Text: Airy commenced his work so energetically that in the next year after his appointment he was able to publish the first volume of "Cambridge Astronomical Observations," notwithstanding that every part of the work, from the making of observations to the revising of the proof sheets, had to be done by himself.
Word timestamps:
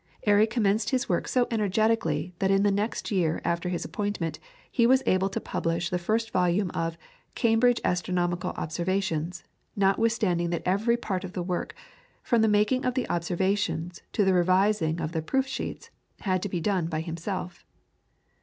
Airy 0.23 0.47
commenced 0.47 0.89
his 0.89 1.07
work 1.07 1.27
so 1.27 1.45
energetically 1.51 2.33
that 2.39 2.49
in 2.49 2.63
the 2.63 2.71
next 2.71 3.11
year 3.11 3.39
after 3.45 3.69
his 3.69 3.85
appointment 3.85 4.39
he 4.71 4.87
was 4.87 5.03
able 5.05 5.29
to 5.29 5.39
publish 5.39 5.91
the 5.91 5.99
first 5.99 6.31
volume 6.31 6.71
of 6.71 6.97
"Cambridge 7.35 7.79
Astronomical 7.83 8.49
Observations," 8.57 9.43
notwithstanding 9.75 10.49
that 10.49 10.63
every 10.65 10.97
part 10.97 11.23
of 11.23 11.33
the 11.33 11.43
work, 11.43 11.75
from 12.23 12.41
the 12.41 12.47
making 12.47 12.83
of 12.83 12.97
observations 13.11 14.01
to 14.13 14.25
the 14.25 14.33
revising 14.33 14.99
of 14.99 15.11
the 15.11 15.21
proof 15.21 15.45
sheets, 15.45 15.91
had 16.21 16.41
to 16.41 16.49
be 16.49 16.59
done 16.59 16.87
by 16.87 17.01
himself. 17.01 17.63